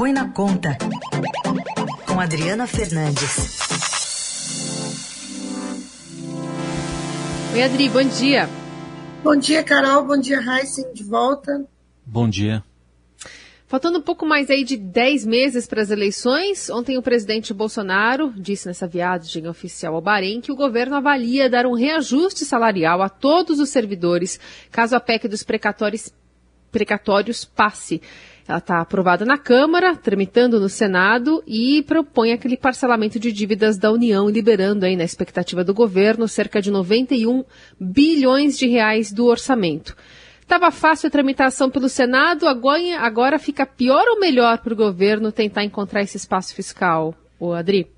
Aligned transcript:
Põe 0.00 0.14
na 0.14 0.30
Conta, 0.32 0.78
com 2.06 2.18
Adriana 2.18 2.66
Fernandes. 2.66 3.58
Oi, 7.52 7.62
Adri, 7.62 7.90
bom 7.90 8.02
dia. 8.04 8.48
Bom 9.22 9.36
dia, 9.36 9.62
Carol. 9.62 10.06
Bom 10.06 10.18
dia, 10.18 10.38
Heisen, 10.38 10.90
de 10.94 11.04
volta. 11.04 11.66
Bom 12.06 12.30
dia. 12.30 12.64
Faltando 13.66 13.98
um 13.98 14.00
pouco 14.00 14.24
mais 14.24 14.48
aí 14.48 14.64
de 14.64 14.78
10 14.78 15.26
meses 15.26 15.66
para 15.66 15.82
as 15.82 15.90
eleições, 15.90 16.70
ontem 16.70 16.96
o 16.96 17.02
presidente 17.02 17.52
Bolsonaro 17.52 18.32
disse 18.34 18.68
nessa 18.68 18.88
viagem 18.88 19.46
oficial 19.48 19.94
ao 19.94 20.00
Bahrein 20.00 20.40
que 20.40 20.50
o 20.50 20.56
governo 20.56 20.96
avalia 20.96 21.50
dar 21.50 21.66
um 21.66 21.74
reajuste 21.74 22.46
salarial 22.46 23.02
a 23.02 23.10
todos 23.10 23.60
os 23.60 23.68
servidores 23.68 24.40
caso 24.70 24.96
a 24.96 25.00
PEC 25.00 25.28
dos 25.28 25.42
precatórios, 25.42 26.10
precatórios 26.72 27.44
passe. 27.44 28.00
Ela 28.50 28.58
está 28.58 28.80
aprovada 28.80 29.24
na 29.24 29.38
Câmara, 29.38 29.94
tramitando 29.94 30.58
no 30.58 30.68
Senado 30.68 31.40
e 31.46 31.84
propõe 31.84 32.32
aquele 32.32 32.56
parcelamento 32.56 33.16
de 33.16 33.30
dívidas 33.30 33.78
da 33.78 33.92
União, 33.92 34.28
liberando 34.28 34.84
aí 34.84 34.96
na 34.96 35.04
expectativa 35.04 35.62
do 35.62 35.72
governo 35.72 36.26
cerca 36.26 36.60
de 36.60 36.68
91 36.68 37.44
bilhões 37.78 38.58
de 38.58 38.66
reais 38.66 39.12
do 39.12 39.26
orçamento. 39.26 39.96
Estava 40.40 40.72
fácil 40.72 41.06
a 41.06 41.10
tramitação 41.10 41.70
pelo 41.70 41.88
Senado, 41.88 42.48
agora, 42.48 42.98
agora 42.98 43.38
fica 43.38 43.64
pior 43.64 44.02
ou 44.08 44.18
melhor 44.18 44.58
para 44.58 44.72
o 44.72 44.76
governo 44.76 45.30
tentar 45.30 45.62
encontrar 45.62 46.02
esse 46.02 46.16
espaço 46.16 46.52
fiscal, 46.52 47.14
o 47.38 47.52
Adri? 47.52 47.88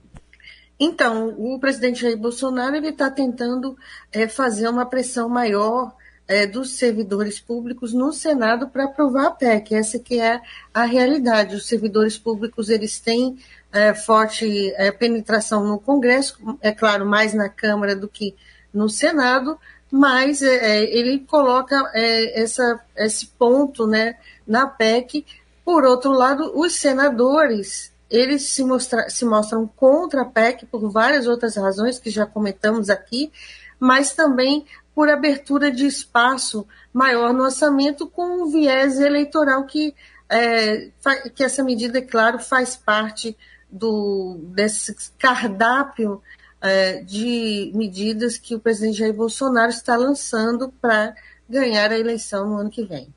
Então, 0.79 1.34
o 1.38 1.59
presidente 1.59 2.02
Jair 2.02 2.19
Bolsonaro 2.19 2.77
está 2.77 3.10
tentando 3.10 3.74
é, 4.12 4.29
fazer 4.29 4.69
uma 4.69 4.84
pressão 4.84 5.30
maior 5.30 5.95
é, 6.32 6.46
dos 6.46 6.70
servidores 6.70 7.38
públicos 7.38 7.92
no 7.92 8.10
Senado 8.10 8.66
para 8.66 8.84
aprovar 8.84 9.27
a 9.27 9.30
PEC. 9.30 9.74
Essa 9.74 9.98
que 9.98 10.18
é 10.18 10.40
a 10.73 10.84
realidade. 10.84 11.54
Os 11.54 11.66
servidores 11.66 12.16
públicos 12.16 12.70
eles 12.70 12.98
têm 12.98 13.36
é, 13.70 13.92
forte 13.92 14.73
é, 14.76 14.90
penetração 14.90 15.66
no 15.66 15.79
Congresso, 15.79 16.38
é 16.62 16.73
claro, 16.73 17.04
mais 17.04 17.34
na 17.34 17.51
Câmara 17.51 17.95
do 17.95 18.09
que 18.09 18.34
no 18.73 18.88
Senado, 18.88 19.59
mas 19.90 20.40
é, 20.40 20.57
é, 20.57 20.96
ele 20.96 21.20
coloca 21.20 21.76
é, 21.92 22.40
essa, 22.40 22.80
esse 22.96 23.26
ponto 23.26 23.87
né, 23.87 24.16
na 24.46 24.66
PEC. 24.66 25.26
Por 25.62 25.85
outro 25.85 26.12
lado, 26.12 26.59
os 26.59 26.76
senadores 26.76 27.92
eles 28.09 28.48
se, 28.48 28.64
mostra, 28.64 29.09
se 29.10 29.24
mostram 29.24 29.66
contra 29.66 30.23
a 30.23 30.26
PEC 30.26 30.64
por 30.66 30.90
várias 30.90 31.26
outras 31.26 31.57
razões 31.57 31.98
que 31.98 32.10
já 32.10 32.26
comentamos 32.26 32.88
aqui, 32.88 33.30
mas 33.79 34.14
também 34.14 34.64
por 34.95 35.09
abertura 35.09 35.71
de 35.71 35.87
espaço 35.87 36.66
maior 36.93 37.32
no 37.32 37.45
orçamento 37.45 38.07
com 38.07 38.43
um 38.43 38.51
viés 38.51 39.01
eleitoral 39.01 39.65
que, 39.65 39.95
é, 40.29 40.90
que 41.35 41.43
essa 41.43 41.65
medida, 41.65 41.98
é 41.98 42.02
claro, 42.02 42.38
faz 42.38 42.76
parte 42.76 43.37
do, 43.70 44.38
desse 44.54 44.95
cardápio 45.18 46.20
é, 46.60 47.02
de 47.02 47.73
medidas 47.74 48.37
que 48.37 48.54
o 48.54 48.60
presidente 48.60 48.98
Jair 48.98 49.15
Bolsonaro 49.15 49.70
está 49.70 49.96
lançando 49.96 50.73
para 50.80 51.15
ganhar 51.48 51.90
a 51.90 51.98
eleição 51.98 52.48
no 52.48 52.57
ano 52.57 52.70
que 52.70 52.85
vem. 52.85 53.09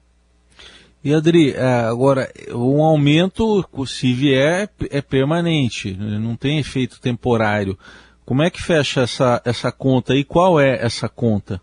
E 1.04 1.14
Adri, 1.14 1.52
é, 1.52 1.62
agora, 1.62 2.32
um 2.52 2.82
aumento, 2.82 3.64
se 3.86 4.12
vier, 4.12 4.68
é 4.90 5.02
permanente, 5.04 5.94
não 5.94 6.36
tem 6.36 6.58
efeito 6.58 7.00
temporário. 7.00 7.78
Como 8.26 8.42
é 8.42 8.50
que 8.50 8.62
fecha 8.62 9.02
essa, 9.02 9.42
essa 9.46 9.72
conta 9.72 10.16
e 10.16 10.24
qual 10.24 10.60
é 10.60 10.84
essa 10.84 11.08
conta? 11.08 11.62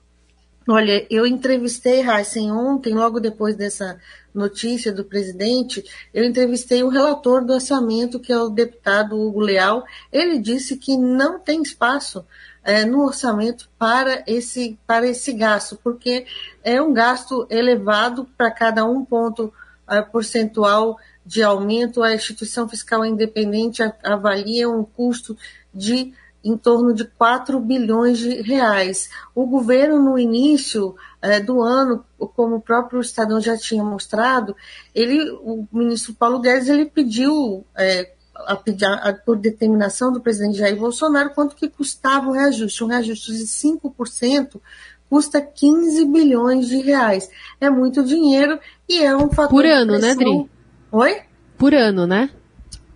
Olha, 0.68 1.05
eu 1.10 1.27
entrevistei 1.27 2.08
Heisen 2.08 2.52
ontem, 2.52 2.94
logo 2.94 3.18
depois 3.18 3.56
dessa 3.56 3.98
notícia 4.32 4.92
do 4.92 5.05
presidente, 5.05 5.83
eu 6.14 6.24
entrevistei 6.24 6.84
o 6.84 6.88
relator 6.88 7.44
do 7.44 7.52
orçamento, 7.52 8.20
que 8.20 8.33
é 8.33 8.38
o 8.38 8.48
deputado 8.48 9.20
Hugo 9.20 9.40
Leal. 9.40 9.84
Ele 10.12 10.38
disse 10.38 10.77
que 10.77 10.96
não 10.96 11.40
tem 11.40 11.62
espaço 11.62 12.24
é, 12.62 12.84
no 12.84 13.05
orçamento 13.05 13.68
para 13.77 14.23
esse, 14.24 14.79
para 14.86 15.06
esse 15.06 15.33
gasto, 15.33 15.77
porque 15.83 16.27
é 16.62 16.80
um 16.80 16.92
gasto 16.92 17.44
elevado 17.50 18.24
para 18.36 18.52
cada 18.52 18.84
um 18.84 19.05
ponto 19.05 19.52
é, 19.90 20.00
percentual 20.00 20.96
de 21.27 21.42
aumento. 21.42 22.05
A 22.05 22.14
instituição 22.14 22.68
fiscal 22.68 23.05
independente 23.05 23.83
avalia 24.05 24.70
um 24.70 24.84
custo 24.84 25.36
de 25.74 26.14
em 26.45 26.57
torno 26.57 26.92
de 26.92 27.05
4 27.05 27.58
bilhões 27.61 28.19
de 28.19 28.42
reais. 28.42 29.08
O 29.35 29.47
governo, 29.47 30.03
no 30.03 30.19
início 30.19 30.95
é, 31.20 31.41
do 31.41 31.63
ano, 31.63 32.05
como 32.35 32.57
o 32.57 32.61
próprio 32.61 33.01
Estadão 33.01 33.41
já 33.41 33.57
tinha 33.57 33.85
mostrado, 33.85 34.57
ele, 34.95 35.30
o 35.42 35.67
ministro 35.73 36.14
Paulo 36.14 36.41
Guedes 36.41 36.69
ele 36.69 36.86
pediu, 36.86 37.64
é, 37.77 38.13
a, 38.35 38.55
a, 39.08 39.13
por 39.13 39.36
determinação 39.36 40.13
do 40.13 40.20
presidente 40.20 40.58
Jair 40.58 40.77
Bolsonaro, 40.77 41.30
quanto 41.30 41.55
que 41.55 41.69
custava 41.69 42.29
o 42.29 42.33
reajuste. 42.33 42.83
Um 42.83 42.89
reajuste 42.89 43.33
de 43.33 43.45
5% 43.45 44.61
custa 45.09 45.41
15 45.41 46.05
bilhões 46.07 46.69
de 46.69 46.79
reais. 46.79 47.30
É 47.61 47.69
muito 47.69 48.03
dinheiro 48.03 48.59
e 48.89 49.03
é 49.03 49.17
um 49.17 49.29
fator. 49.29 49.51
Por 49.51 49.67
ano, 49.67 49.98
né, 49.98 50.14
Dri? 50.14 50.51
Oi? 50.91 51.23
Por 51.59 51.74
ano, 51.74 52.07
né? 52.07 52.30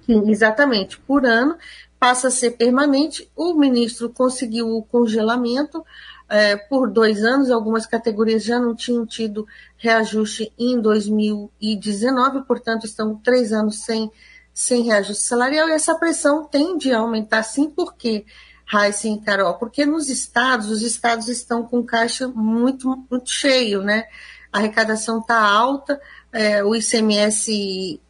Sim, 0.07 0.31
exatamente, 0.31 0.99
por 1.01 1.27
ano 1.27 1.57
passa 1.99 2.29
a 2.29 2.31
ser 2.31 2.53
permanente. 2.53 3.31
O 3.35 3.55
ministro 3.55 4.11
conseguiu 4.11 4.69
o 4.77 4.83
congelamento 4.83 5.85
é, 6.29 6.57
por 6.57 6.91
dois 6.91 7.25
anos, 7.25 7.51
algumas 7.51 7.87
categorias 7.87 8.45
já 8.45 8.59
não 8.59 8.75
tinham 8.75 9.07
tido 9.07 9.47
reajuste 9.77 10.53
em 10.59 10.81
2019, 10.81 12.43
portanto, 12.43 12.85
estão 12.85 13.15
três 13.17 13.53
anos 13.53 13.85
sem, 13.85 14.11
sem 14.53 14.83
reajuste 14.83 15.23
salarial, 15.23 15.69
e 15.69 15.73
essa 15.73 15.95
pressão 15.95 16.45
tende 16.45 16.93
a 16.93 16.99
aumentar 16.99 17.43
sim, 17.45 17.71
porque 17.71 18.27
Raíssa 18.65 19.07
e 19.07 19.21
Carol, 19.21 19.55
porque 19.55 19.87
nos 19.87 20.09
estados, 20.09 20.69
os 20.69 20.83
estados 20.83 21.29
estão 21.29 21.63
com 21.63 21.85
caixa 21.85 22.27
muito, 22.27 22.89
muito 23.09 23.31
cheio, 23.31 23.81
né? 23.83 24.05
A 24.53 24.59
arrecadação 24.59 25.21
está 25.21 25.41
alta, 25.41 26.01
é, 26.33 26.65
o 26.65 26.75
ICMS 26.75 28.01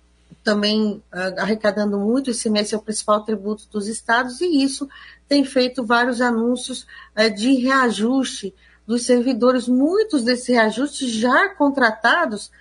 também 0.47 1.03
uh, 1.13 1.41
arrecadando 1.41 1.99
muito, 1.99 2.29
o 2.29 2.31
ICMS 2.31 2.73
é 2.73 2.79
o 2.79 2.83
principal 2.83 3.25
tributo 3.25 3.69
dos 3.69 3.89
estados, 3.89 4.41
e 4.41 4.63
isso 4.63 4.89
tem 5.27 5.45
feito 5.45 5.85
vários 5.85 6.21
anúncios 6.21 6.87
uh, 7.19 7.29
de 7.35 7.57
reajuste 7.57 8.55
dos 8.87 9.05
servidores, 9.05 9.67
muitos 9.67 10.23
desses 10.23 10.47
reajustes 10.47 11.11
já 11.11 11.49
contratados 11.49 12.53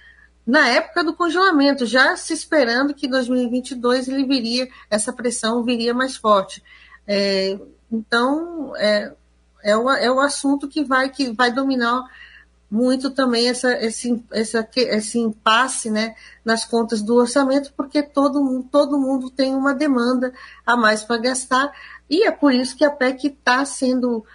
na 0.48 0.68
época 0.68 1.04
do 1.04 1.14
congelamento, 1.14 1.86
já 1.86 2.18
se 2.18 2.34
esperando 2.34 2.92
que 2.92 3.06
em 3.06 3.10
2022 3.10 4.08
ele 4.08 4.26
viria, 4.26 4.68
essa 4.90 5.14
pressão 5.14 5.64
viria 5.64 5.94
mais 5.94 6.16
forte. 6.16 6.64
É, 7.06 7.60
então, 7.92 8.76
é, 8.78 9.14
é, 9.64 9.78
o, 9.78 9.90
é 9.92 10.12
o 10.12 10.20
assunto 10.20 10.68
que 10.68 10.84
vai, 10.84 11.10
que 11.10 11.32
vai 11.32 11.52
dominar 11.52 12.04
muito 12.76 13.10
também 13.10 13.48
essa, 13.48 13.72
esse, 13.74 14.22
essa, 14.34 14.68
esse 14.76 15.18
impasse 15.18 15.90
né, 15.90 16.14
nas 16.44 16.66
contas 16.66 17.02
do 17.02 17.16
orçamento, 17.16 17.72
porque 17.76 18.04
todo 18.04 18.44
mundo, 18.44 18.68
todo 18.70 19.00
mundo 19.00 19.30
tem 19.30 19.56
uma 19.56 19.74
demanda 19.74 20.34
a 20.66 20.76
mais 20.76 21.02
para 21.02 21.16
gastar, 21.18 21.72
e 22.10 22.28
é 22.28 22.32
por 22.32 22.54
isso 22.54 22.76
que 22.76 22.84
a 22.84 22.92
PEC 22.92 23.28
está 23.28 23.64
sendo 23.64 24.26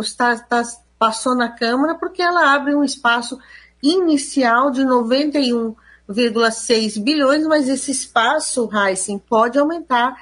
está, 0.00 0.32
está, 0.32 0.62
passou 0.96 1.34
na 1.34 1.48
Câmara, 1.48 1.96
porque 1.96 2.22
ela 2.22 2.54
abre 2.54 2.72
um 2.72 2.84
espaço 2.84 3.36
inicial 3.82 4.70
de 4.70 4.82
91,6 4.82 7.02
bilhões, 7.02 7.44
mas 7.46 7.68
esse 7.68 7.90
espaço, 7.90 8.70
Heisen, 8.72 9.18
pode 9.18 9.58
aumentar. 9.58 10.14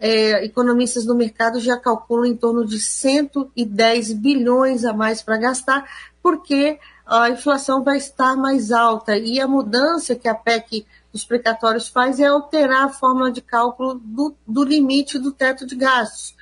É, 0.00 0.44
economistas 0.44 1.04
do 1.04 1.16
mercado 1.16 1.58
já 1.58 1.76
calculam 1.76 2.26
em 2.26 2.36
torno 2.36 2.64
de 2.64 2.78
110 2.78 4.12
bilhões 4.12 4.84
a 4.84 4.92
mais 4.92 5.22
para 5.22 5.36
gastar, 5.36 5.84
porque 6.22 6.78
a 7.08 7.30
inflação 7.30 7.82
vai 7.82 7.96
estar 7.96 8.36
mais 8.36 8.70
alta 8.70 9.16
e 9.16 9.40
a 9.40 9.48
mudança 9.48 10.14
que 10.14 10.28
a 10.28 10.34
PEC 10.34 10.86
dos 11.10 11.24
precatórios 11.24 11.88
faz 11.88 12.20
é 12.20 12.26
alterar 12.26 12.84
a 12.84 12.88
fórmula 12.90 13.32
de 13.32 13.40
cálculo 13.40 13.94
do, 13.94 14.34
do 14.46 14.62
limite 14.62 15.18
do 15.18 15.32
teto 15.32 15.66
de 15.66 15.74
gastos, 15.74 16.34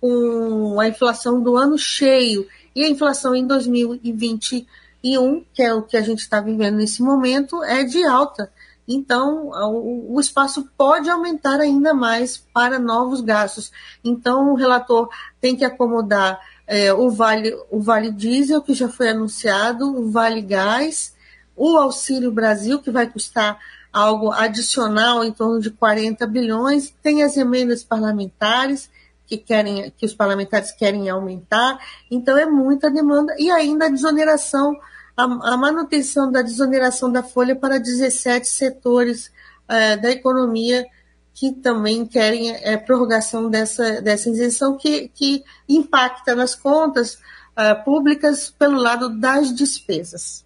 com 0.00 0.78
a 0.78 0.86
inflação 0.86 1.42
do 1.42 1.56
ano 1.56 1.76
cheio 1.76 2.46
e 2.74 2.84
a 2.84 2.88
inflação 2.88 3.34
em 3.34 3.44
2021, 3.44 5.44
que 5.52 5.62
é 5.62 5.74
o 5.74 5.82
que 5.82 5.96
a 5.96 6.02
gente 6.02 6.20
está 6.20 6.40
vivendo 6.40 6.76
nesse 6.76 7.02
momento, 7.02 7.62
é 7.64 7.82
de 7.82 8.04
alta. 8.04 8.50
Então, 8.86 9.50
o 9.50 10.20
espaço 10.20 10.68
pode 10.76 11.10
aumentar 11.10 11.60
ainda 11.60 11.92
mais 11.92 12.36
para 12.36 12.78
novos 12.78 13.20
gastos. 13.20 13.72
Então, 14.04 14.52
o 14.52 14.54
relator 14.54 15.08
tem 15.40 15.56
que 15.56 15.64
acomodar 15.64 16.40
é, 16.66 16.92
o, 16.92 17.10
vale, 17.10 17.54
o 17.70 17.80
Vale 17.80 18.10
Diesel, 18.10 18.62
que 18.62 18.74
já 18.74 18.88
foi 18.88 19.08
anunciado, 19.08 19.84
o 19.84 20.10
Vale 20.10 20.40
Gás, 20.40 21.14
o 21.56 21.76
Auxílio 21.76 22.32
Brasil, 22.32 22.80
que 22.80 22.90
vai 22.90 23.06
custar 23.06 23.58
algo 23.92 24.32
adicional 24.32 25.22
em 25.22 25.32
torno 25.32 25.60
de 25.60 25.70
40 25.70 26.26
bilhões, 26.26 26.94
tem 27.02 27.22
as 27.22 27.36
emendas 27.36 27.84
parlamentares, 27.84 28.90
que, 29.26 29.36
querem, 29.36 29.92
que 29.96 30.06
os 30.06 30.14
parlamentares 30.14 30.72
querem 30.72 31.08
aumentar, 31.08 31.78
então 32.10 32.36
é 32.36 32.46
muita 32.46 32.90
demanda, 32.90 33.34
e 33.38 33.50
ainda 33.50 33.86
a 33.86 33.88
desoneração, 33.88 34.78
a, 35.16 35.24
a 35.24 35.56
manutenção 35.56 36.30
da 36.30 36.42
desoneração 36.42 37.10
da 37.10 37.22
folha 37.22 37.54
para 37.54 37.78
17 37.78 38.48
setores 38.48 39.30
é, 39.68 39.96
da 39.96 40.10
economia 40.10 40.86
que 41.34 41.52
também 41.52 42.06
querem 42.06 42.50
é, 42.50 42.76
prorrogação 42.76 43.48
dessa, 43.48 44.00
dessa 44.00 44.28
isenção 44.28 44.76
que, 44.76 45.08
que 45.08 45.42
impacta 45.68 46.34
nas 46.34 46.54
contas 46.54 47.14
uh, 47.14 47.84
públicas 47.84 48.50
pelo 48.50 48.80
lado 48.80 49.08
das 49.08 49.54
despesas. 49.54 50.44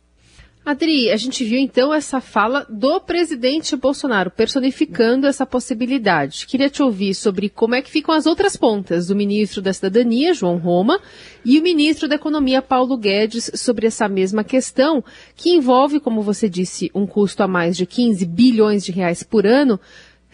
Adri, 0.67 1.12
a 1.12 1.17
gente 1.17 1.44
viu 1.44 1.61
então 1.61 1.94
essa 1.94 2.21
fala 2.21 2.67
do 2.69 3.00
presidente 3.00 3.77
Bolsonaro, 3.77 4.33
personificando 4.33 5.29
essa 5.29 5.47
possibilidade. 5.47 6.44
Queria 6.44 6.69
te 6.69 6.83
ouvir 6.83 7.15
sobre 7.15 7.49
como 7.49 7.77
é 7.77 7.82
que 7.82 7.89
ficam 7.89 8.12
as 8.12 8.27
outras 8.27 8.56
pontas 8.56 9.06
do 9.06 9.15
ministro 9.15 9.62
da 9.62 9.73
Cidadania, 9.73 10.35
João 10.35 10.56
Roma, 10.56 11.00
e 11.44 11.61
o 11.61 11.62
ministro 11.62 12.09
da 12.09 12.17
Economia, 12.17 12.61
Paulo 12.61 12.97
Guedes, 12.99 13.49
sobre 13.55 13.87
essa 13.87 14.09
mesma 14.09 14.43
questão, 14.43 15.05
que 15.37 15.50
envolve, 15.50 16.00
como 16.00 16.21
você 16.21 16.49
disse, 16.49 16.91
um 16.93 17.06
custo 17.06 17.44
a 17.44 17.47
mais 17.47 17.77
de 17.77 17.87
15 17.87 18.27
bilhões 18.27 18.85
de 18.85 18.91
reais 18.91 19.23
por 19.23 19.47
ano, 19.47 19.79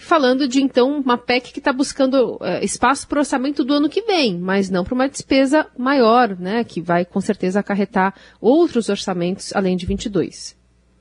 falando 0.02 0.48
de 0.48 0.60
então 0.62 0.98
uma 0.98 1.16
PEC 1.16 1.52
que 1.52 1.58
está 1.58 1.72
buscando 1.72 2.34
uh, 2.34 2.62
espaço 2.62 3.06
para 3.06 3.16
o 3.16 3.20
orçamento 3.20 3.64
do 3.64 3.74
ano 3.74 3.88
que 3.88 4.02
vem, 4.02 4.38
mas 4.38 4.68
não 4.68 4.84
para 4.84 4.94
uma 4.94 5.08
despesa 5.08 5.66
maior, 5.78 6.36
né, 6.38 6.64
que 6.64 6.80
vai 6.80 7.04
com 7.04 7.20
certeza 7.20 7.60
acarretar 7.60 8.14
outros 8.40 8.88
orçamentos 8.88 9.54
além 9.54 9.76
de 9.76 9.86
22. 9.86 10.56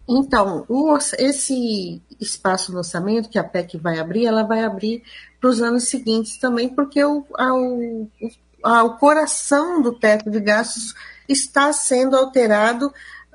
Então, 0.07 0.65
o, 0.67 0.97
esse 1.17 2.01
espaço 2.19 2.71
no 2.71 2.79
orçamento 2.79 3.29
que 3.29 3.39
a 3.39 3.43
PEC 3.43 3.77
vai 3.77 3.97
abrir, 3.97 4.25
ela 4.25 4.43
vai 4.43 4.63
abrir 4.63 5.03
para 5.39 5.49
os 5.49 5.61
anos 5.61 5.87
seguintes 5.87 6.37
também, 6.37 6.69
porque 6.69 7.03
o, 7.03 7.25
a, 7.37 7.53
o, 7.53 8.07
a, 8.63 8.83
o 8.83 8.97
coração 8.97 9.81
do 9.81 9.93
teto 9.93 10.29
de 10.29 10.39
gastos 10.39 10.93
está 11.27 11.71
sendo 11.71 12.15
alterado 12.15 12.93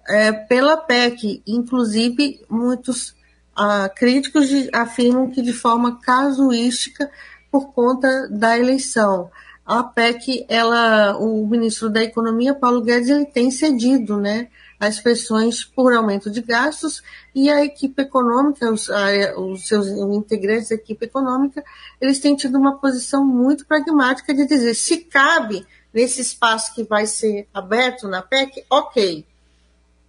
é, 0.09 0.33
pela 0.33 0.77
PEC. 0.77 1.43
Inclusive, 1.47 2.45
muitos 2.49 3.16
ah, 3.57 3.89
críticos 3.89 4.49
de, 4.49 4.69
afirmam 4.73 5.31
que 5.31 5.41
de 5.41 5.53
forma 5.53 5.99
casuística 6.01 7.11
por 7.51 7.73
conta 7.73 8.29
da 8.29 8.59
eleição. 8.59 9.31
A 9.65 9.83
PEC, 9.83 10.45
ela, 10.49 11.17
o 11.17 11.47
ministro 11.47 11.89
da 11.89 12.03
Economia, 12.03 12.55
Paulo 12.55 12.83
Guedes, 12.83 13.09
ele 13.09 13.25
tem 13.25 13.51
cedido, 13.51 14.17
né, 14.17 14.49
as 14.79 15.01
pressões 15.01 15.65
por 15.65 15.93
aumento 15.93 16.31
de 16.31 16.43
gastos 16.43 17.03
e 17.35 17.51
a 17.51 17.65
equipe 17.65 18.03
econômica, 18.03 18.71
os, 18.71 18.91
a, 18.91 19.41
os 19.41 19.67
seus 19.67 19.87
integrantes 19.89 20.69
da 20.69 20.75
equipe 20.75 21.07
econômica, 21.07 21.65
eles 22.01 22.19
têm 22.19 22.37
tido 22.37 22.59
uma 22.59 22.79
posição 22.79 23.25
muito 23.25 23.67
pragmática 23.67 24.35
de 24.35 24.47
dizer 24.47 24.75
se 24.75 24.99
cabe 24.99 25.67
nesse 25.93 26.21
espaço 26.21 26.75
que 26.75 26.85
vai 26.85 27.07
ser 27.07 27.49
aberto 27.55 28.07
na 28.07 28.21
PEC, 28.21 28.65
ok. 28.69 29.25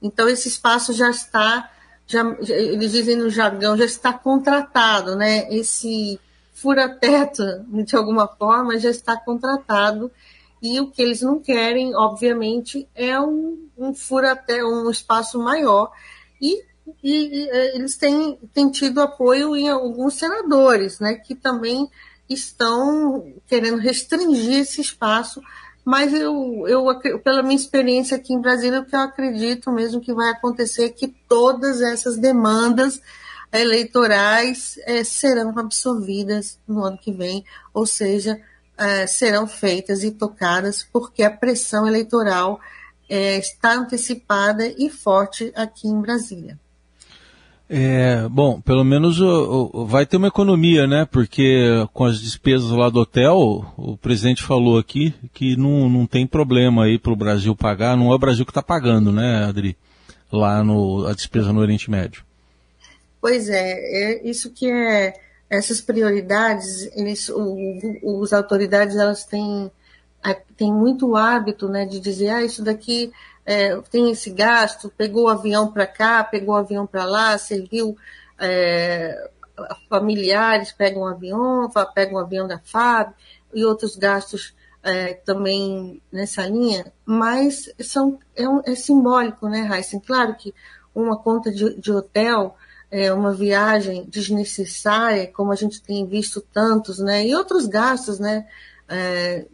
Então 0.01 0.27
esse 0.27 0.49
espaço 0.49 0.91
já 0.91 1.09
está 1.09 1.71
já, 2.07 2.23
eles 2.47 2.93
dizem 2.93 3.17
no 3.17 3.29
jargão, 3.29 3.77
já 3.77 3.85
está 3.85 4.13
contratado, 4.13 5.15
né? 5.15 5.53
Esse 5.53 6.19
fura-teto, 6.53 7.43
de 7.85 7.95
alguma 7.95 8.27
forma, 8.27 8.79
já 8.79 8.89
está 8.89 9.17
contratado. 9.17 10.09
E 10.61 10.79
o 10.79 10.89
que 10.89 11.01
eles 11.01 11.21
não 11.21 11.39
querem, 11.39 11.93
obviamente, 11.95 12.87
é 12.95 13.19
um, 13.19 13.67
um 13.77 13.93
fura-teto, 13.93 14.65
um 14.65 14.89
espaço 14.89 15.37
maior. 15.37 15.91
E, 16.41 16.63
e, 17.03 17.43
e, 17.43 17.49
é, 17.49 17.75
eles 17.75 17.97
têm, 17.97 18.39
têm 18.53 18.71
tido 18.71 19.01
apoio 19.01 19.55
em 19.55 19.69
alguns 19.69 20.15
senadores, 20.15 20.99
né? 20.99 21.15
Que 21.15 21.35
também 21.35 21.87
estão 22.29 23.33
querendo 23.47 23.77
restringir 23.77 24.61
esse 24.61 24.81
espaço 24.81 25.41
mas 25.87 26.13
eu, 26.13 26.67
eu, 26.67 26.83
pela 27.23 27.41
minha 27.41 27.55
experiência 27.55 28.17
aqui 28.17 28.33
em 28.33 28.41
Brasília, 28.41 28.81
o 28.81 28.85
que 28.85 28.93
eu 28.93 28.99
acredito 28.99 29.71
mesmo 29.71 30.01
que 30.01 30.13
vai 30.13 30.31
acontecer 30.31 30.83
é 30.83 30.89
que 30.89 31.07
todas 31.07 31.79
essas 31.79 32.17
demandas 32.17 33.01
eleitorais 33.53 34.77
é, 34.83 35.01
serão 35.05 35.57
absorvidas 35.57 36.59
no 36.67 36.83
ano 36.83 36.97
que 36.97 37.09
vem, 37.09 37.45
ou 37.73 37.85
seja, 37.85 38.37
é, 38.77 39.07
serão 39.07 39.47
feitas 39.47 40.03
e 40.03 40.11
tocadas, 40.11 40.83
porque 40.83 41.23
a 41.23 41.31
pressão 41.31 41.87
eleitoral 41.87 42.59
é, 43.07 43.37
está 43.37 43.75
antecipada 43.75 44.67
e 44.67 44.89
forte 44.89 45.53
aqui 45.55 45.87
em 45.87 46.01
Brasília. 46.01 46.59
É, 47.69 48.27
bom, 48.29 48.61
pelo 48.61 48.83
menos 48.85 49.19
o, 49.19 49.69
o, 49.73 49.85
vai 49.85 50.05
ter 50.05 50.15
uma 50.15 50.29
economia, 50.29 50.87
né? 50.87 51.05
Porque 51.05 51.85
com 51.93 52.05
as 52.05 52.21
despesas 52.21 52.71
lá 52.71 52.89
do 52.89 53.01
hotel, 53.01 53.73
o 53.75 53.97
presidente 53.97 54.41
falou 54.41 54.77
aqui 54.77 55.13
que 55.33 55.57
não, 55.57 55.89
não 55.89 56.07
tem 56.07 56.25
problema 56.25 56.85
aí 56.85 56.97
para 56.97 57.11
o 57.11 57.17
Brasil 57.17 57.53
pagar, 57.55 57.97
não 57.97 58.11
é 58.11 58.15
o 58.15 58.19
Brasil 58.19 58.45
que 58.45 58.51
está 58.51 58.63
pagando, 58.63 59.11
né, 59.11 59.43
Adri? 59.43 59.77
Lá 60.31 60.63
no, 60.63 61.05
a 61.07 61.13
despesa 61.13 61.51
no 61.51 61.59
Oriente 61.59 61.91
Médio. 61.91 62.23
Pois 63.19 63.49
é, 63.49 63.71
é 63.73 64.29
isso 64.29 64.51
que 64.51 64.71
é 64.71 65.13
essas 65.49 65.81
prioridades, 65.81 66.89
eles, 66.95 67.29
o, 67.29 67.55
os 68.03 68.33
autoridades 68.33 68.95
elas 68.95 69.25
têm, 69.25 69.71
têm 70.33 70.71
muito 70.71 71.15
hábito 71.15 71.67
né, 71.67 71.85
de 71.85 71.99
dizer, 71.99 72.29
ah, 72.29 72.43
isso 72.43 72.63
daqui 72.63 73.11
é, 73.45 73.75
tem 73.89 74.11
esse 74.11 74.29
gasto, 74.29 74.91
pegou 74.97 75.25
o 75.25 75.29
avião 75.29 75.71
para 75.71 75.87
cá, 75.87 76.23
pegou 76.23 76.55
o 76.55 76.57
avião 76.57 76.85
para 76.85 77.05
lá, 77.05 77.37
serviu 77.37 77.97
é, 78.37 79.29
familiares, 79.89 80.71
pegam 80.71 81.03
um 81.03 81.07
avião, 81.07 81.69
pegam 81.95 82.15
um 82.15 82.23
avião 82.23 82.47
da 82.47 82.59
FAB 82.59 83.13
e 83.53 83.63
outros 83.63 83.95
gastos 83.95 84.53
é, 84.83 85.13
também 85.13 86.01
nessa 86.11 86.45
linha, 86.47 86.91
mas 87.05 87.71
são, 87.79 88.19
é, 88.35 88.47
um, 88.47 88.61
é 88.65 88.75
simbólico, 88.75 89.49
né, 89.49 89.69
Heisen? 89.71 89.99
Claro 89.99 90.35
que 90.35 90.53
uma 90.93 91.17
conta 91.17 91.51
de, 91.51 91.79
de 91.79 91.91
hotel, 91.91 92.55
é, 92.89 93.11
uma 93.11 93.33
viagem 93.33 94.05
desnecessária, 94.09 95.27
como 95.27 95.51
a 95.51 95.55
gente 95.55 95.81
tem 95.81 96.05
visto 96.05 96.41
tantos, 96.41 96.99
né, 96.99 97.25
e 97.25 97.35
outros 97.35 97.65
gastos, 97.67 98.19
né, 98.19 98.47
é, 98.87 99.45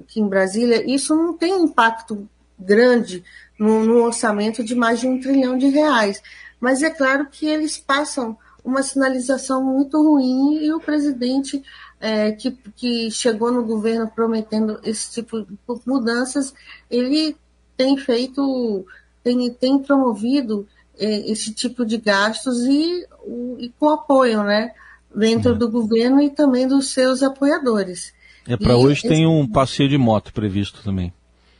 aqui 0.00 0.20
em 0.20 0.28
Brasília, 0.28 0.84
isso 0.90 1.14
não 1.14 1.34
tem 1.34 1.62
impacto 1.62 2.28
grande 2.58 3.24
no, 3.58 3.84
no, 3.84 4.04
orçamento 4.04 4.62
de 4.62 4.74
mais 4.74 5.00
de 5.00 5.06
um 5.06 5.20
trilhão 5.20 5.56
de 5.56 5.66
reais. 5.66 6.22
Mas 6.60 6.82
é 6.82 6.90
claro 6.90 7.26
que 7.30 7.46
eles 7.46 7.76
passam 7.76 8.36
uma 8.64 8.82
sinalização 8.82 9.64
muito 9.64 10.00
ruim 10.00 10.58
e 10.64 10.72
o 10.72 10.80
presidente 10.80 11.62
é, 12.00 12.32
que, 12.32 12.52
que 12.76 13.10
chegou 13.10 13.52
no 13.52 13.64
governo 13.64 14.08
prometendo 14.08 14.78
esse 14.84 15.10
tipo 15.10 15.42
de 15.42 15.58
mudanças, 15.86 16.54
ele 16.90 17.36
tem 17.76 17.96
feito, 17.96 18.86
tem, 19.22 19.50
tem 19.52 19.78
promovido 19.78 20.66
é, 20.98 21.30
esse 21.30 21.52
tipo 21.52 21.84
de 21.84 21.98
gastos 21.98 22.62
e, 22.64 23.06
e 23.58 23.72
com 23.78 23.88
apoio, 23.90 24.42
né? 24.42 24.72
Dentro 25.14 25.52
uhum. 25.52 25.58
do 25.58 25.70
governo 25.70 26.20
e 26.20 26.30
também 26.30 26.66
dos 26.66 26.90
seus 26.90 27.22
apoiadores. 27.22 28.12
É 28.46 28.56
para 28.56 28.76
hoje 28.76 29.02
tem 29.02 29.26
um 29.26 29.46
passeio 29.46 29.88
de 29.88 29.98
moto 29.98 30.32
previsto 30.32 30.82
também. 30.82 31.12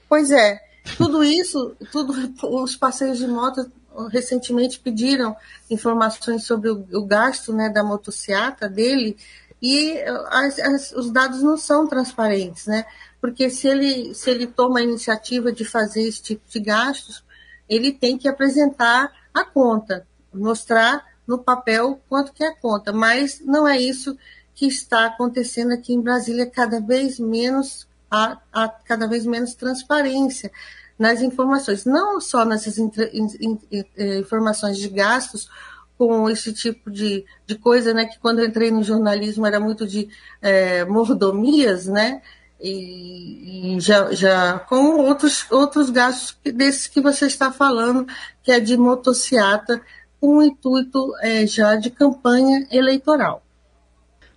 Pois 0.09 0.31
é, 0.31 0.61
tudo 0.97 1.23
isso, 1.23 1.77
tudo 1.91 2.13
os 2.43 2.77
passeios 2.77 3.19
de 3.19 3.27
moto 3.27 3.71
recentemente 4.11 4.81
pediram 4.81 5.37
informações 5.71 6.45
sobre 6.45 6.71
o, 6.71 6.87
o 6.93 7.05
gasto 7.05 7.53
né, 7.53 7.69
da 7.69 7.85
motocicleta 7.85 8.69
dele 8.69 9.17
e 9.61 9.97
as, 10.29 10.59
as, 10.59 10.93
os 10.93 11.11
dados 11.11 11.43
não 11.43 11.57
são 11.57 11.87
transparentes, 11.87 12.67
né? 12.67 12.85
Porque 13.21 13.49
se 13.49 13.69
ele, 13.69 14.13
se 14.15 14.29
ele 14.29 14.49
toma 14.49 14.81
a 14.81 14.83
iniciativa 14.83 15.53
de 15.53 15.65
fazer 15.65 16.03
esse 16.03 16.21
tipo 16.21 16.43
de 16.49 16.59
gastos, 16.59 17.23
ele 17.69 17.93
tem 17.93 18.19
que 18.19 18.29
apresentar 18.29 19.13
a 19.33 19.45
conta, 19.45 20.05
mostrar 20.35 21.07
no 21.25 21.39
papel 21.39 22.01
quanto 22.09 22.33
que 22.33 22.43
é 22.43 22.49
a 22.49 22.57
conta, 22.57 22.93
mas 22.93 23.41
não 23.45 23.67
é 23.67 23.79
isso 23.81 24.19
que 24.63 24.69
está 24.69 25.07
acontecendo 25.07 25.73
aqui 25.73 25.93
em 25.93 26.01
Brasília 26.01 26.47
cada 26.47 26.81
vez 26.81 27.19
menos 27.19 27.89
há 28.09 28.39
cada 28.85 29.09
vez 29.09 29.27
menos 29.27 29.55
transparência 29.55 30.53
nas 30.97 31.21
informações, 31.21 31.85
não 31.85 32.21
só 32.21 32.45
nessas 32.45 32.79
in, 32.79 32.89
in, 33.13 33.59
in, 33.73 33.85
eh, 33.97 34.19
informações 34.19 34.79
de 34.79 34.89
gastos, 34.89 35.51
com 35.99 36.31
esse 36.31 36.53
tipo 36.53 36.91
de, 36.91 37.25
de 37.45 37.57
coisa, 37.57 37.93
né, 37.93 38.05
que 38.05 38.21
quando 38.21 38.45
entrei 38.45 38.71
no 38.71 38.85
jornalismo 38.85 39.47
era 39.47 39.59
muito 39.59 39.85
de 39.87 40.09
é, 40.41 40.85
mordomias, 40.85 41.87
né, 41.87 42.23
e, 42.61 43.77
e, 43.77 43.81
já, 43.81 44.13
já 44.13 44.61
com 44.61 44.99
outros, 44.99 45.47
outros 45.51 45.91
gastos 45.91 46.37
desses 46.45 46.87
que 46.87 47.01
você 47.01 47.27
está 47.27 47.51
falando, 47.51 48.07
que 48.45 48.53
é 48.53 48.61
de 48.61 48.77
motociata, 48.77 49.81
com 50.21 50.39
o 50.39 50.43
intuito 50.43 51.13
é, 51.21 51.47
já 51.47 51.75
de 51.75 51.91
campanha 51.91 52.67
eleitoral. 52.71 53.42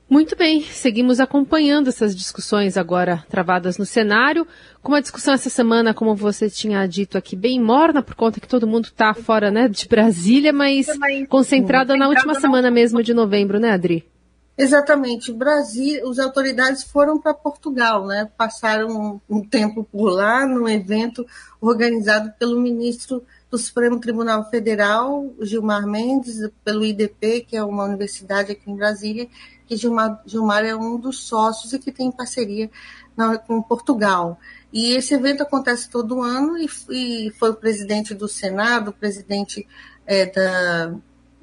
Muito 0.07 0.35
bem, 0.35 0.61
seguimos 0.61 1.19
acompanhando 1.19 1.87
essas 1.87 2.15
discussões 2.15 2.77
agora 2.77 3.25
travadas 3.27 3.79
no 3.79 3.85
cenário, 3.87 4.47
com 4.81 4.91
uma 4.91 5.01
discussão 5.01 5.33
essa 5.33 5.49
semana, 5.49 5.95
como 5.95 6.15
você 6.15 6.47
tinha 6.47 6.85
dito 6.87 7.17
aqui, 7.17 7.35
bem 7.35 7.59
morna, 7.59 8.03
por 8.03 8.13
conta 8.13 8.39
que 8.39 8.47
todo 8.47 8.67
mundo 8.67 8.85
está 8.85 9.15
fora 9.15 9.49
né, 9.49 9.67
de 9.67 9.87
Brasília, 9.87 10.53
mas 10.53 10.85
concentrada 11.27 11.97
na 11.97 12.07
última 12.07 12.39
semana 12.39 12.69
mesmo 12.69 13.01
de 13.01 13.15
novembro, 13.15 13.59
né, 13.59 13.71
Adri? 13.71 14.05
Exatamente. 14.57 15.33
Brasil, 15.33 16.07
as 16.09 16.17
autoridades 16.17 16.83
foram 16.83 17.19
para 17.19 17.33
Portugal, 17.33 18.05
né? 18.07 18.29
Passaram 18.37 19.19
um, 19.29 19.37
um 19.37 19.43
tempo 19.45 19.83
por 19.83 20.09
lá, 20.09 20.45
num 20.45 20.69
evento 20.69 21.25
organizado 21.59 22.31
pelo 22.39 22.59
ministro 22.59 23.21
do 23.51 23.57
Supremo 23.57 23.99
Tribunal 23.99 24.49
Federal, 24.49 25.29
Gilmar 25.41 25.85
Mendes, 25.85 26.37
pelo 26.63 26.85
IDP, 26.85 27.41
que 27.41 27.57
é 27.57 27.63
uma 27.63 27.83
universidade 27.83 28.53
aqui 28.53 28.71
em 28.71 28.75
Brasília, 28.77 29.27
que 29.67 29.75
Gilmar, 29.75 30.21
Gilmar 30.25 30.63
é 30.63 30.75
um 30.75 30.97
dos 30.97 31.23
sócios 31.23 31.73
e 31.73 31.79
que 31.79 31.91
tem 31.91 32.11
parceria 32.11 32.69
na, 33.15 33.37
com 33.37 33.61
Portugal. 33.61 34.39
E 34.71 34.91
esse 34.93 35.13
evento 35.13 35.43
acontece 35.43 35.89
todo 35.89 36.21
ano 36.21 36.57
e, 36.57 36.69
e 36.89 37.31
foi 37.31 37.51
o 37.51 37.55
presidente 37.55 38.13
do 38.13 38.27
Senado, 38.27 38.89
o 38.89 38.93
presidente 38.93 39.67
é, 40.05 40.25
da, 40.25 40.95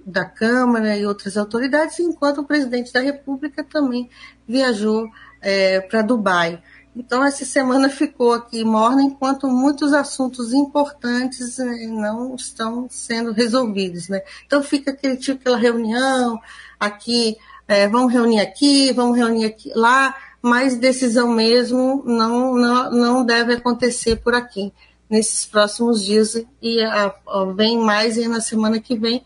da 0.04 0.24
Câmara 0.24 0.96
e 0.96 1.06
outras 1.06 1.36
autoridades, 1.36 1.98
enquanto 2.00 2.38
o 2.38 2.44
presidente 2.44 2.92
da 2.92 3.00
República 3.00 3.64
também 3.64 4.10
viajou 4.46 5.08
é, 5.40 5.80
para 5.80 6.02
Dubai. 6.02 6.62
Então, 6.94 7.24
essa 7.24 7.44
semana 7.44 7.88
ficou 7.90 8.32
aqui 8.32 8.64
morna, 8.64 9.02
enquanto 9.02 9.48
muitos 9.48 9.92
assuntos 9.92 10.52
importantes 10.52 11.58
né, 11.58 11.86
não 11.86 12.34
estão 12.34 12.86
sendo 12.90 13.32
resolvidos. 13.32 14.08
Né? 14.08 14.20
Então, 14.46 14.62
fica 14.62 14.90
aquele 14.90 15.16
tipo, 15.16 15.40
aquela 15.40 15.56
reunião, 15.56 16.38
aqui, 16.78 17.36
é, 17.68 17.88
vamos 17.88 18.12
reunir 18.12 18.40
aqui, 18.40 18.92
vamos 18.92 19.16
reunir 19.16 19.46
aqui, 19.46 19.70
lá, 19.74 20.14
mas 20.40 20.76
decisão 20.76 21.28
mesmo 21.28 22.02
não, 22.04 22.54
não, 22.54 22.90
não 22.90 23.24
deve 23.24 23.54
acontecer 23.54 24.16
por 24.16 24.34
aqui 24.34 24.72
nesses 25.08 25.44
próximos 25.44 26.02
dias 26.04 26.42
e 26.60 26.80
a, 26.80 27.14
a, 27.26 27.44
vem 27.54 27.78
mais 27.78 28.16
aí 28.16 28.26
na 28.26 28.40
semana 28.40 28.80
que 28.80 28.96
vem, 28.96 29.22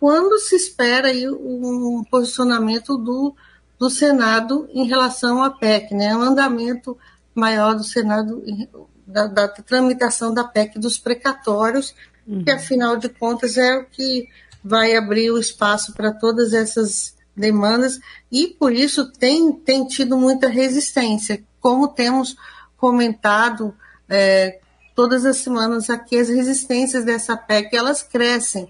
quando 0.00 0.38
se 0.38 0.56
espera 0.56 1.08
aí 1.08 1.28
um 1.28 2.04
posicionamento 2.10 2.96
do, 2.98 3.34
do 3.78 3.88
Senado 3.88 4.68
em 4.72 4.86
relação 4.86 5.42
à 5.42 5.50
PEC, 5.50 5.94
né? 5.94 6.14
um 6.16 6.22
andamento 6.22 6.98
maior 7.34 7.74
do 7.74 7.84
Senado 7.84 8.42
da, 9.06 9.26
da 9.26 9.48
tramitação 9.48 10.34
da 10.34 10.44
PEC 10.44 10.78
dos 10.78 10.98
precatórios, 10.98 11.94
uhum. 12.26 12.44
que 12.44 12.50
afinal 12.50 12.96
de 12.96 13.08
contas 13.08 13.56
é 13.56 13.76
o 13.76 13.84
que 13.84 14.28
vai 14.62 14.96
abrir 14.96 15.30
o 15.30 15.38
espaço 15.38 15.94
para 15.94 16.12
todas 16.12 16.52
essas 16.52 17.16
demandas 17.38 18.00
e 18.30 18.48
por 18.48 18.72
isso 18.72 19.10
tem, 19.12 19.52
tem 19.52 19.86
tido 19.86 20.16
muita 20.16 20.48
resistência. 20.48 21.42
Como 21.60 21.88
temos 21.88 22.36
comentado 22.76 23.74
é, 24.08 24.60
todas 24.94 25.24
as 25.24 25.38
semanas 25.38 25.88
aqui, 25.90 26.18
as 26.18 26.28
resistências 26.28 27.04
dessa 27.04 27.36
PEC 27.36 27.76
elas 27.76 28.02
crescem 28.02 28.68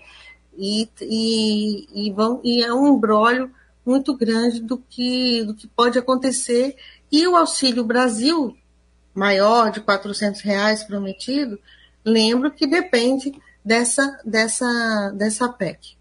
e, 0.57 0.89
e, 1.01 2.07
e, 2.07 2.13
vão, 2.13 2.41
e 2.43 2.63
é 2.63 2.73
um 2.73 2.89
embrólio 2.89 3.51
muito 3.87 4.15
grande 4.17 4.61
do 4.61 4.77
que, 4.77 5.45
do 5.45 5.55
que 5.55 5.67
pode 5.67 5.99
acontecer. 5.99 6.77
E 7.11 7.27
o 7.27 7.37
Auxílio 7.37 7.85
Brasil, 7.85 8.55
maior 9.15 9.71
de 9.71 9.81
400 9.81 10.43
reais 10.43 10.85
prometido, 10.85 11.59
lembro 12.05 12.51
que 12.51 12.67
depende 12.67 13.33
dessa, 13.65 14.21
dessa, 14.25 15.13
dessa 15.15 15.49
PEC. 15.49 15.98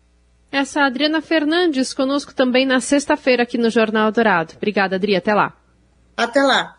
Essa 0.57 0.85
Adriana 0.85 1.21
Fernandes 1.21 1.93
conosco 1.93 2.33
também 2.33 2.65
na 2.65 2.79
sexta-feira 2.79 3.43
aqui 3.43 3.59
no 3.59 3.69
Jornal 3.69 4.11
Dourado. 4.11 4.53
Obrigada, 4.57 4.95
Adri. 4.95 5.15
Até 5.15 5.31
lá. 5.31 5.53
Até 6.17 6.41
lá. 6.41 6.76